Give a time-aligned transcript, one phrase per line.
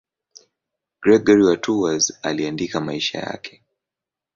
[1.01, 3.63] Gregori wa Tours aliandika maisha yake.